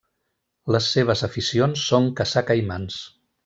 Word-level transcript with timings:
Les 0.75 0.87
seves 0.93 1.23
aficions 1.29 1.85
són 1.93 2.11
caçar 2.23 2.47
caimans. 2.51 3.01